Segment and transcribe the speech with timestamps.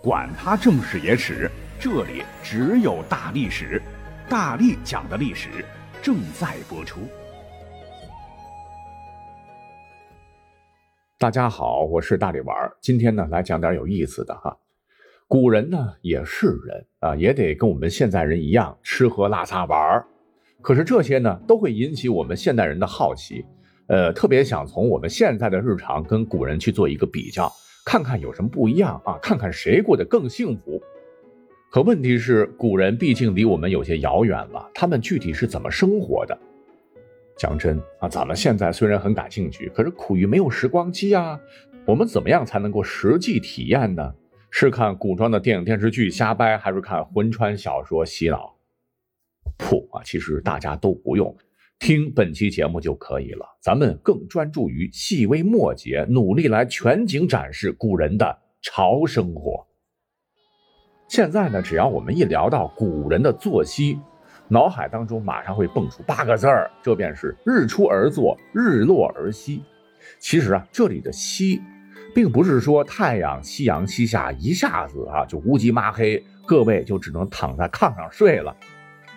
[0.00, 3.82] 管他正史野史，这里只有大历史，
[4.28, 5.48] 大力讲的历史
[6.00, 7.00] 正在播出。
[11.18, 14.56] 大家好，我是大力丸儿，今天呢来讲点有意思的哈。
[15.26, 20.06] 古人呢也是人啊，也得跟我们现在人一样吃喝拉撒玩儿。
[20.62, 23.44] 可是这些呢都会引起我们现代人的好奇，
[23.88, 27.52] 呃，特别想从我们现在的日常跟古人去做一个比较，
[27.90, 30.78] 看看有什么不一样啊，看看谁过得更幸福。
[31.70, 36.38] 可问题是，古人毕竟离我们有些遥远了，他们具体是怎么生活的？
[37.38, 41.40] 讲真啊，咱们现在虽然很感兴趣，可是苦于没有时光机啊。
[41.86, 44.14] 我们怎么样才能够实际体验呢？
[44.50, 48.54] 是看古装的电影电视剧瞎掰，还是看魂穿小说洗脑？
[49.56, 51.34] 不啊，其实大家都不用
[51.78, 53.46] 听本期节目就可以了。
[53.60, 59.66] 咱们更专注于细微末节，努力来全景展示古人的潮生活。
[61.08, 63.98] 现在呢，只要我们一聊到古人的作息，
[64.48, 69.62] 脑海当中马上会蹦出八个字儿，这便是日出而作，日落而息。
[70.18, 71.62] 其实啊，这里的息，
[72.14, 78.54] 并不是说太阳夕阳西下一下子啊就乌漆麻黑，各位就只能躺在炕上睡了。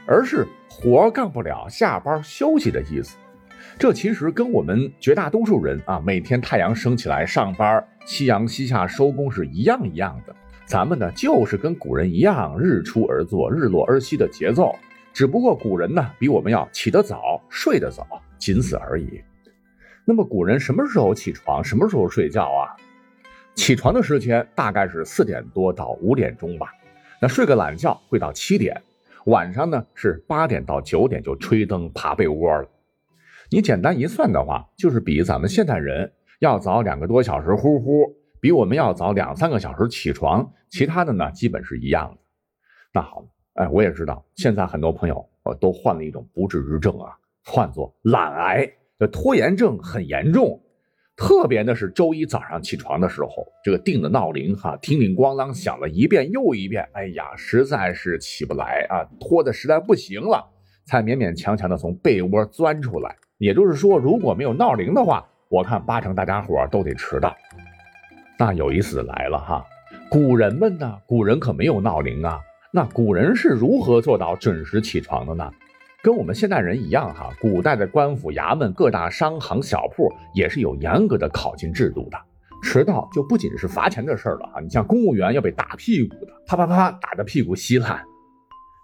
[0.06, 3.18] 而是活干不了，下班休息的意思。
[3.78, 10.36] 这其实跟我们绝大多数人啊，每天太阳升起来上班，夕阳西下收工是一样一样的。
[10.66, 14.76] 咱们呢，就是跟古人一样，日出而作，日落而息的节奏。
[15.14, 18.06] 只不过古人呢，比我们要起得早，睡得早，
[18.38, 19.22] 仅此而已。
[20.06, 22.76] 那么古人什么时候起床，什么时候睡觉啊？
[23.54, 26.74] 起床的时间大概是四点多到五点钟吧。
[27.22, 28.82] 那睡个懒觉会到七点。
[29.26, 32.68] 晚上呢是八点到九点就吹灯爬被窝了，
[33.50, 40.52] 你简单一算的话，就是比咱们现代人要早两个多小时，呼呼，比我们要早两三个小时起床。
[40.70, 42.18] 其他的呢，基本是一样的。
[42.94, 47.12] 那好，哎，我也知道，现在很多朋友呃都患了一种不治之症啊，
[47.46, 50.62] 唤作懒癌，这拖延症很严重。
[51.22, 60.44] 特别呢是周一早上起床的时候，这个定的闹铃哈，叮铃咣啷响了一遍又一遍，哎呀，实在是起不来啊，拖的实在不行了，
[60.88, 63.16] 才勉勉强强的从被窝钻出来。
[63.38, 67.36] 也就是说，如果没有闹铃的话，我看八成大家伙都得迟到。
[68.40, 69.64] 那有意思来了哈，
[70.10, 72.40] 古人们呢，古人可没有闹铃啊，
[72.74, 75.52] 那古人是如何做到准时起床的呢？
[76.04, 82.18] 跟我们现代人一样哈，古代的官府衙门、各大商行、小铺也是有严格的考勤制度的。
[82.64, 88.02] 迟到就不仅是罚钱的事儿了哈，你像公务员要被打屁股的，啪啪啪打的屁股稀烂。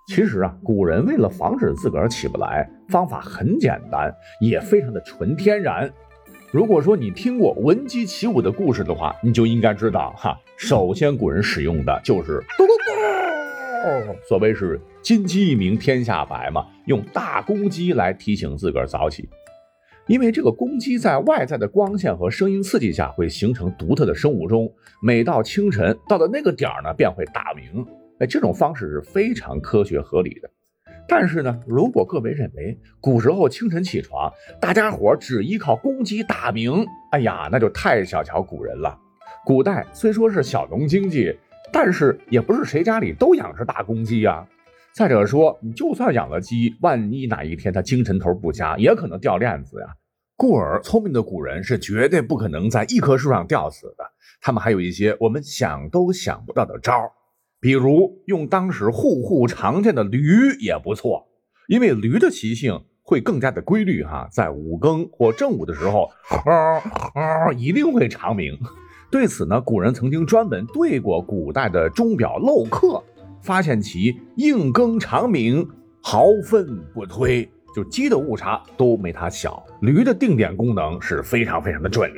[0.08, 5.92] 其实啊，古人为了防止自个儿起不来，方法很简单，也非常的纯天然。
[6.52, 13.27] 如果说你听过闻鸡起舞的故事的话，你就应该知道哈，首先古人使用的就是嘟嘟嘟，
[13.84, 14.80] 哦所谓是。
[15.04, 19.30] 金鸡一鸣，天下白嘛，用大公鸡来提醒自个儿早起，
[20.06, 24.70] 因为这个公鸡在外在的光线和声音刺激下会形成独特的生物钟，
[25.02, 27.86] 每到清晨到的那个点儿呢，便会打鸣。
[28.20, 30.50] 哎，这种方式是非常科学合理的。
[31.08, 34.30] 但是呢，如果各位认为古时候清晨起床，
[34.60, 39.00] 大家伙只依靠公鸡打鸣，哎呀，那就太小瞧古人了。
[39.46, 41.34] 古代虽说是小农经济，
[41.72, 44.48] 但是也不是谁家里都养着大公鸡呀。
[44.94, 49.88] 再者说，你就算养了鸡，万一哪一天它精神头不佳，也可能掉链子呀。
[50.36, 54.04] 故而，聪明的古人是绝对不可能在一棵树上吊死的。
[54.42, 57.12] 他们还有一些我们想都想不到的招儿，
[57.60, 60.22] 比如用当时户户常见的驴
[60.60, 61.28] 也不错，
[61.68, 66.12] 因为驴的习性会更加的规律哈，在五更或正午的时候，
[66.46, 66.82] 嗷
[67.14, 68.58] 嗷一定会长鸣。
[69.10, 73.04] 对此呢，古人曾经专门对过古代的钟表漏刻。
[73.40, 75.66] 发现其应更长鸣，
[76.02, 79.64] 毫分不推，就鸡的误差都没它小。
[79.80, 82.12] 驴的定点功能是非常非常的准。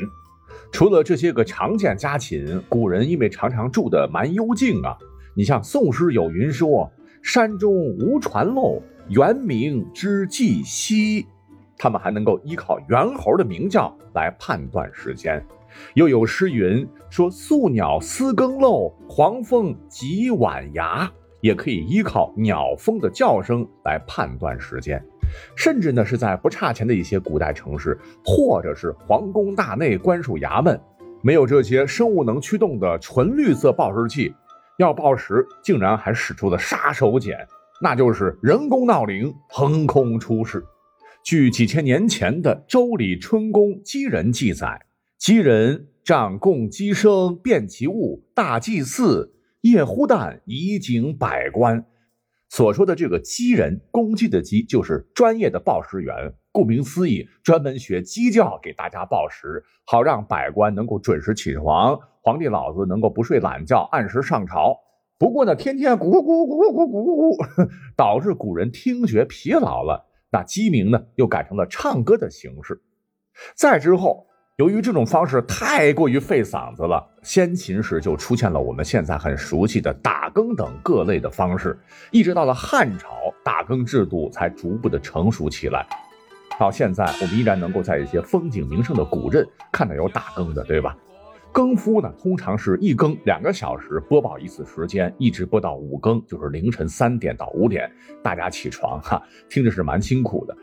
[0.72, 4.98] 除了这些个常见家禽，古人因为常常住的蛮幽静啊，
[5.36, 6.90] 你像宋诗有云说
[7.22, 11.28] ：“山中无传漏，猿鸣之既息。”
[11.78, 15.46] 他们还能够依靠猿猴的鸣叫来判断时间。
[15.96, 21.12] 又有诗云说：“宿鸟思更漏，黄蜂急晚芽。”
[21.42, 25.02] 也可以依靠鸟蜂的叫声来判断时间，
[25.56, 30.78] 甚至呢是在不差钱的一些古代城市，或者是皇宫大内官署衙门，
[31.22, 34.36] 没有这些生物能驱动的纯绿色报时器，
[34.80, 37.34] 要报时竟然还使出了杀手锏，
[37.82, 40.62] 那就是人工闹铃，横空出世。
[41.24, 44.78] 据几千年前的《周礼·春宫·鸡人》记载，
[45.20, 49.36] 鸡人掌共鸡声，辨其物，大祭祀。
[49.60, 51.86] 夜忽旦，以景百官。
[52.48, 56.34] 所说的这个鸡人，公鸡的鸡，就是专业的报时员。
[56.54, 64.74] 顾名思义，专门学鸡叫给大家报时，好让百官能够准时起床，皇帝老子能够不睡懒觉，按时上朝。
[65.18, 70.08] 不过呢，天天咕咕咕咕咕咕咕， 导致古人听觉疲劳了。
[70.32, 72.82] 那鸡鸣呢，又改成了唱歌的形式。
[73.54, 74.29] 再之后。
[74.60, 81.80] 由于这种方式太过于费嗓子了，先秦时就出现了我们现在很熟悉的打更等各类的方式，
[82.12, 83.10] 一直到了汉朝，
[83.42, 85.88] 打更制度才逐步的成熟起来。
[86.60, 90.94] 到现在，我们依然能够在一些风景名胜的古镇看到有打更的，对吧？
[91.54, 97.90] 更夫呢，通常是一更两个小时播报一次时间，一直播到五更，就是凌晨三点到五点，
[98.22, 100.54] 大家起床哈，听着是蛮辛苦的。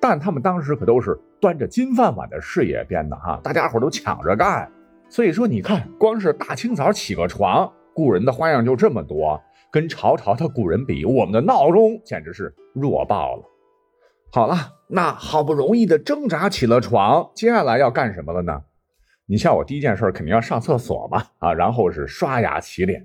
[0.00, 4.70] 但他们当时可都是端着金饭碗的事业编的哈，大家伙都抢着干。
[5.08, 9.42] 所以说，你看，光是大清早起个床，古人的花样就这么多。
[9.72, 13.42] 跟朝朝的古人比，我们的闹钟简直是弱爆了。
[14.30, 14.54] 好了，
[14.88, 18.62] 那好不容易的挣扎起了床，接下来要干什么了呢？
[19.26, 23.04] 你像我第一件事肯定要上厕所嘛，啊，然后是刷牙洗脸。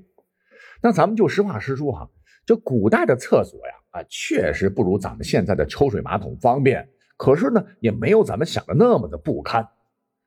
[0.83, 2.07] 那咱们就实话实说哈，
[2.45, 3.73] 这古代的厕所呀。
[3.91, 6.87] 啊，确实不如咱们现在的抽水马桶方便，
[7.17, 9.67] 可是呢，也没有咱们想的那么的不堪。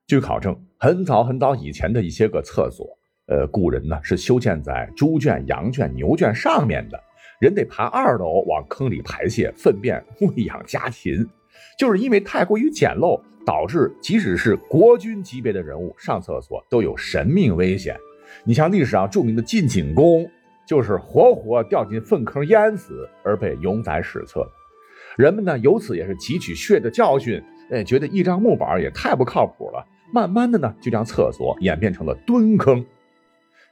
[0.05, 2.85] 据考证，很早很早以前的一些个厕所，
[3.27, 6.99] 呃，古人呢是修建在猪圈、羊圈、牛圈上面的，
[7.39, 11.25] 人得爬二楼往坑里排泄粪便喂养家禽。
[11.79, 17.97] 就是因为太过于简陋，导致即使是国君级别的人物上厕所都有神命危险。
[18.43, 20.29] 你像历史上著名的晋景公。
[20.63, 24.51] 就是活活掉进粪坑淹死而被永载史册的，
[25.17, 32.85] 人们呢由此也是汲取血的教训，哎，觉得一张木板也太不靠谱了，慢慢的呢就将厕所演变成了蹲坑。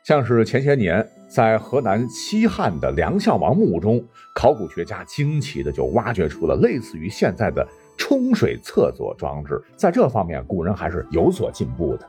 [0.04, 4.04] 像是前些年在河南西汉的梁孝王墓中，
[4.34, 12.08] 考古学家惊奇的就挖掘出了类似于现在的冲水厕所装置，在这方面古人还是有所进步的。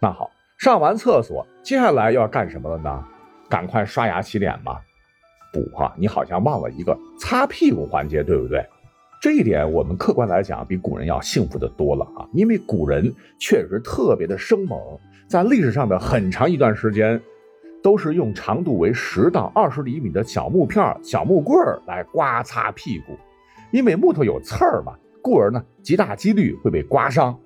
[0.00, 3.04] 那好，上完厕所，接下来要干什么了呢？
[3.48, 4.80] 赶快刷牙洗脸吧。
[5.52, 8.64] 补哈，你好像忘了一个擦屁股环节，对不对？
[9.20, 14.78] 这一点我们客观来讲比古人要幸福的多了啊，因为古人确实特别的生猛，
[15.28, 17.20] 在历史上的很长一段时间，
[17.82, 23.12] 都是用长度为十到二十厘米的小木片、小木棍儿来刮擦屁股，
[23.70, 27.38] 因为木头有刺儿嘛，故而呢极大几率会被刮伤。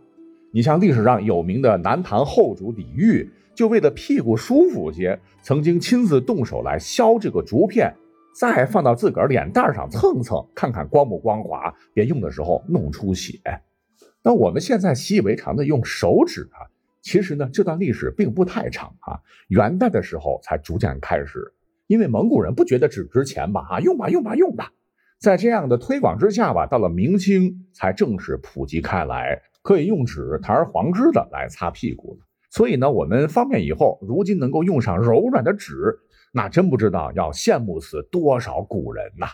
[0.54, 3.28] 你像历史上有名的南唐后主李煜。
[3.56, 7.94] 就为了屁股舒服些，曾经亲自动手来削这个竹片，
[8.34, 13.38] 再放到自个儿脸蛋上蹭蹭，看看光不光滑，别用的时候弄出血。
[14.24, 16.66] 那我们现在习以为常的用手指啊，
[17.00, 21.52] 其实呢这段历史并不太长啊，元代的时候才逐渐开始，
[21.86, 24.72] 因为蒙古人不觉得纸值钱吧，啊用吧用吧用吧，
[25.20, 32.26] 在这样的推广之下吧，到了明清才正式普及开来，可以用纸堂而皇之的来擦屁股了。
[32.50, 35.74] 所以呢，我们方便以后，如今能够用上柔软的纸，
[36.32, 39.26] 那真不知道要羡慕死多少古人呐。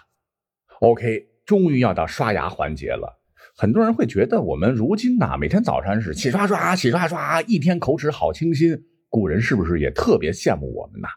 [0.81, 3.21] OK，终于要到刷牙环节了。
[3.57, 8.85] 很多人会觉得我们如今呐，每天早晨是洗刷刷、洗刷刷，一天口齿好清新。
[9.09, 11.09] 古人是不是也特别羡慕我们呐？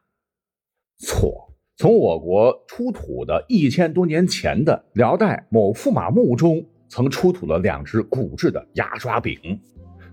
[0.98, 9.38] 错，从我国出土的一千多年前的辽代某驸马墓中，曾出土了两只骨制的牙刷柄。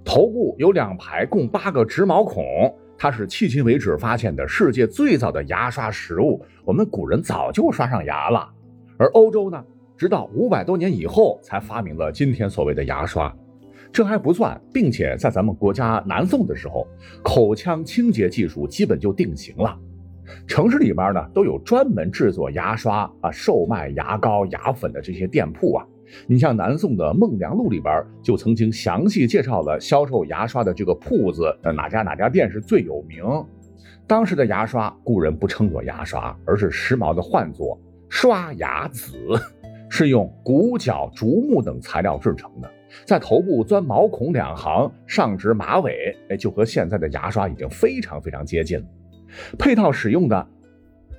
[0.04, 2.44] 头部有两排共八个直毛孔，
[2.96, 6.42] 它是迄今为止发现的世界最早的牙刷实物。
[6.64, 8.48] 我们古人早就刷上牙了，
[8.96, 9.62] 而欧洲呢，
[9.96, 13.30] 直到五百多年以后才发明了今天所谓的牙刷。
[13.92, 16.86] 这还不算，并且在咱们国家南宋的时候，
[17.22, 19.78] 口腔清洁技术基本就定型了。
[20.46, 25.86] 城市里边呢，都有专门制作牙刷啊、售卖牙膏、牙粉的这些店铺啊。
[26.26, 33.24] 你像南宋的《孟良录》里边就曾经详细介绍了销售牙刷的这个铺子，呃，哪家哪家店是最有名。
[34.06, 39.16] 当时的牙刷，古人不称作牙刷，而是时髦的唤作刷牙子，
[39.88, 42.68] 是用骨角、竹木等材料制成的，
[43.06, 48.86] 在头部钻毛孔两行，上直马尾，哎，就和现在的牙刷已经非常非常接近了。
[49.56, 50.44] 配套使用的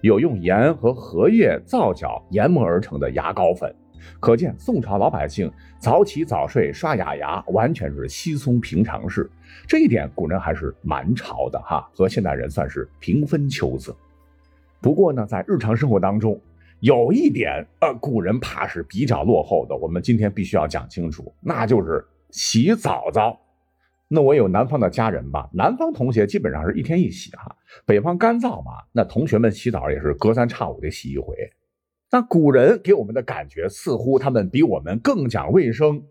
[0.01, 3.73] 有用盐和荷叶皂角研磨而成的牙膏粉。
[4.19, 9.29] 可见宋朝老百姓早起早睡刷牙牙，完全是稀松平常事。
[9.67, 13.95] 这一点古人还是蛮潮的哈，和现代人算是平分秋色。
[14.81, 16.39] 不过呢，在日常生活当中，
[16.79, 23.39] 有一点呃，古人怕是比较落后的，我们今天必须要讲清楚，那就是洗澡澡。
[24.07, 27.55] 那我有南方的家人吧，南方同学基本上是一天一洗哈，
[27.85, 31.35] 北方干燥嘛，那同学们洗澡也是隔三差五得洗一回。
[32.11, 36.03] 那古人给我们的感觉似乎他们比我们更讲卫生。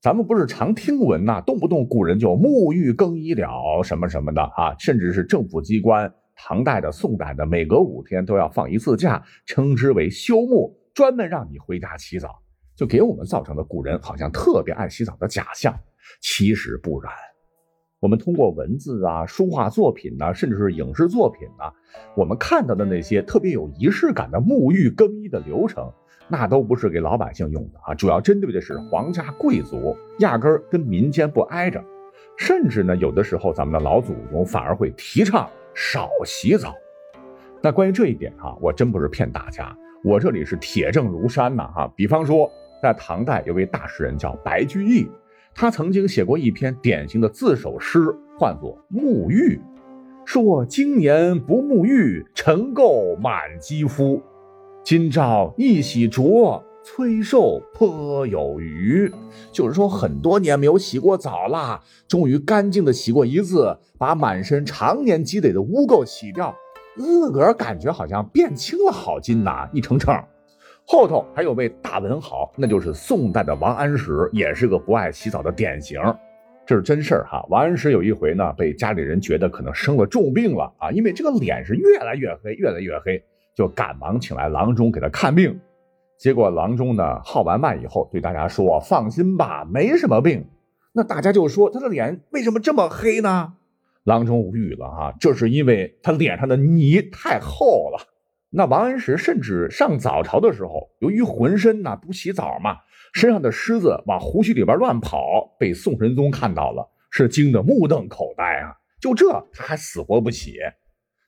[0.00, 12.40] 咱们不是常听闻呐，动不动古人就沐浴更衣了什么什么的啊，甚至是政府机关，唐代的、宋代的，每隔五天都要放一次假，称之为休沐，专门让你回家洗澡，
[12.76, 15.76] 就给我们造成了古人好像特别爱洗澡的假象。
[16.20, 17.12] 其实不然。
[18.02, 21.72] 我们通过文字啊、书画作品呐，甚至是影视作品呐，
[22.16, 25.88] 我们看到的那些特别有仪式感的沐浴更衣的流程，
[26.26, 31.80] 那都不是给老百姓用的啊，主要针对的是皇家贵族，压根儿跟民间不挨着。
[32.36, 36.74] 甚至呢，有的时候咱们的老祖宗反而会提倡少洗澡。
[37.62, 41.92] 那关于这一点哈，我真不是骗大家，我这里是铁证如山呐哈。
[41.94, 42.50] 比方说，
[42.82, 45.08] 在唐代有位大诗人叫白居易。
[45.54, 48.00] 他曾经写过一篇典型的自首诗，
[48.38, 49.56] 唤作《沐浴》，
[50.24, 54.20] 说：“今年不沐浴，尘垢满肌肤。
[54.82, 59.08] 今朝一洗濯，催瘦颇有余。”
[59.52, 66.52] 就是说，很多年没有洗过澡啦，终于干净的洗过一次，把满身常年积累的污垢洗掉，
[66.96, 70.12] 自个儿感觉好像变轻了好斤呐，一称称。
[70.86, 76.00] 后头还有位大文豪，那就是宋代的王安石，也是个不爱洗澡的典型。
[76.66, 77.44] 这是真事儿哈。
[77.48, 83.22] 王安石有一回呢，被家里人觉得可能生了重病了啊，因为这个脸是越来越黑，越来越黑，
[83.54, 85.58] 就赶忙请来郎中给他看病。
[86.18, 90.46] 结果郎中呢，号完脉以后，对大家说：“放心吧，没什么病。”
[90.94, 93.54] 那大家就说他的脸为什么这么黑呢？
[94.04, 98.11] 郎中无语了哈，这是因为他脸上的泥太厚了。
[98.54, 102.76] 那王安石甚至上早朝的时候，由于浑身呢不洗澡嘛，
[103.14, 108.76] 身上的虱子往胡须里边乱跑，被宋神宗看到了，是惊得目瞪口呆啊！
[109.00, 110.58] 就这他还死活不洗。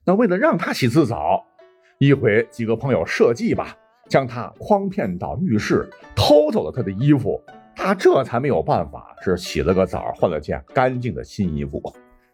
[0.04, 1.43] 那为了让他洗次澡，
[1.99, 3.75] 一回几个朋友设计吧，
[4.11, 7.43] 将他诓骗到浴室，偷走了他的衣服，
[7.75, 11.83] 他这才没有办法，是洗了个澡，换了件干净的新衣服。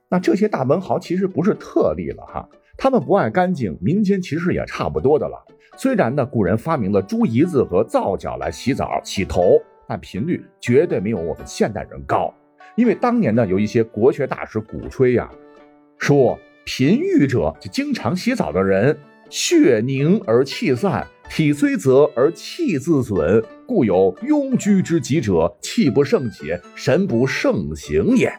[0.09, 2.49] 那这些大文豪其实不是特例了哈。
[2.83, 5.37] 他们不爱干净，民间其实也差不多的了。
[5.77, 12.33] 虽然呢，古人发明了猪胰子和皂角来洗澡洗头，但频率绝对没有我们现代人高。
[12.77, 15.31] 因为当年呢，有一些国学大师鼓吹呀，
[15.99, 18.97] 说贫欲者就经常洗澡的人，
[19.29, 28.33] 血凝而气散，体虽泽而气自损，故有庸居之疾者，气不盛且，神不盛行也。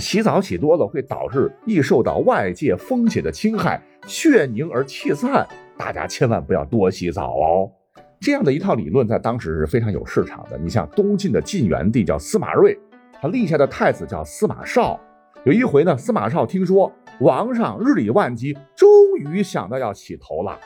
[0.00, 5.46] 洗澡洗多了会导致易受到外界风邪的侵害，血凝而气散，
[5.76, 7.70] 大家千万不要多洗澡哦。
[8.18, 10.56] 这样的一套理论在当时是非常有市场的。
[10.56, 12.78] 你像东晋的晋元帝叫司马睿，
[13.20, 14.98] 他立下的太子叫司马绍。
[15.44, 20.58] 有一回呢，司马绍听说王上日理万机，终于想到要洗头了。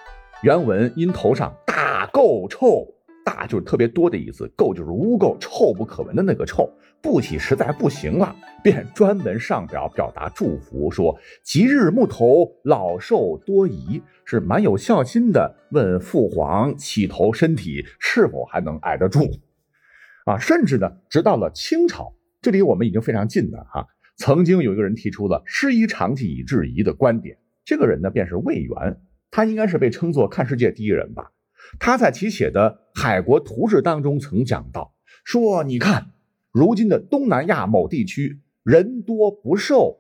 [0.42, 2.96] 原文因头上大垢臭。
[3.26, 6.71] 大就是特别多的意思，垢就是污垢、臭不可闻的那个臭，
[7.02, 15.56] 不洗实在不行了，便专门上表表达祝福，说吉日木头，老寿多疑，是蛮有孝心的。
[15.73, 19.28] 问父皇洗头身体是否还能挨得住？
[20.25, 23.88] 啊，甚至呢，直到了清朝，这里我们已经非常近了哈。
[24.16, 29.00] 曾经有一个人提出了“师夷长技以制夷”的观点，这个人呢便是魏源，
[29.33, 31.33] 他应该是被称作看世界第一人吧。
[31.78, 34.94] 他在其写的《海国图志》当中曾讲到，
[35.25, 36.12] 说你看，
[36.52, 39.99] 如今的东南亚某地区人多不寿，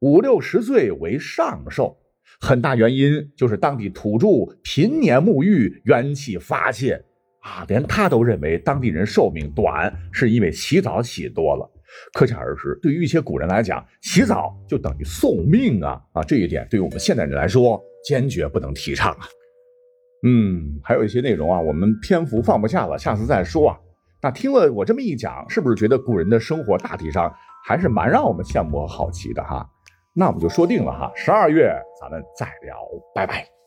[0.00, 1.98] 五六十岁为上寿，
[2.40, 4.28] 很大原因就是当地土著
[4.62, 7.04] 频年沐浴，元气发泄
[7.40, 11.70] 啊，连他都认为当地人寿命短是因为洗澡洗多了。
[12.12, 16.22] 可想而知，对于一些古人来讲，洗澡就等于送命啊啊！
[16.22, 19.26] 这一点对于我们现代人来说，坚决不能提倡啊。
[20.24, 23.78] 嗯，还有一些内容啊，我们篇幅放不下了，下次再说啊。
[24.20, 27.32] 那听了我这么一讲，是不是觉得古人的生活大体上
[27.64, 29.68] 还是蛮让我们羡慕和好奇的哈？
[30.12, 32.76] 那我们就说定了哈，十二月咱们再聊，
[33.14, 33.57] 拜拜。